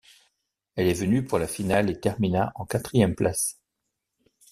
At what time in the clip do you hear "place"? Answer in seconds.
3.13-3.59